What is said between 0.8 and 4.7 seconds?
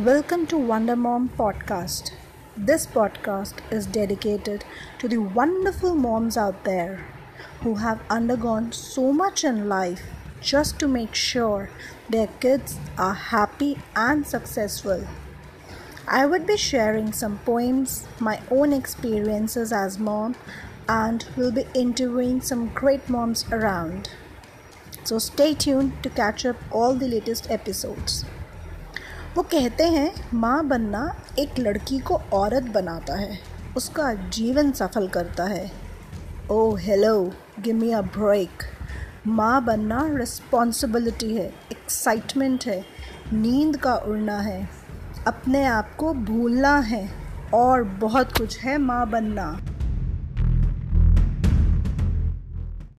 Mom Podcast. This podcast is dedicated